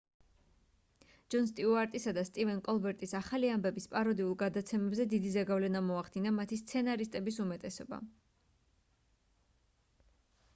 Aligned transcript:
ჯონ 1.33 1.43
სტიუარტისა 1.49 2.13
და 2.17 2.23
სტივენ 2.29 2.63
კოლბერტის 2.67 3.13
ახალი 3.19 3.51
ამბების 3.57 3.87
პაროდიულ 3.91 4.33
გადაცემებზე 4.43 5.05
დიდი 5.13 5.35
ზეგავლენა 5.35 5.83
მოახდინა 5.91 6.33
მათი 6.39 6.59
სცენარისტების 6.63 7.39
უმეტესობამ 7.47 8.11